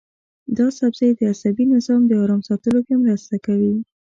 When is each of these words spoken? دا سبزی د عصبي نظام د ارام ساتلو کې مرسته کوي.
دا 0.57 0.67
سبزی 0.79 1.09
د 1.15 1.19
عصبي 1.31 1.65
نظام 1.73 2.01
د 2.07 2.11
ارام 2.23 2.41
ساتلو 2.49 2.79
کې 2.87 2.95
مرسته 3.03 3.35
کوي. 3.45 3.73